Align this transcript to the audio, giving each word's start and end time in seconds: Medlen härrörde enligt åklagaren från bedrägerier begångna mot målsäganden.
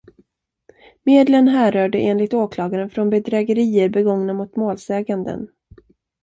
Medlen 1.03 1.47
härrörde 1.47 1.97
enligt 1.99 2.33
åklagaren 2.33 2.89
från 2.89 3.09
bedrägerier 3.09 3.89
begångna 3.89 4.33
mot 4.33 4.55
målsäganden. 4.55 5.49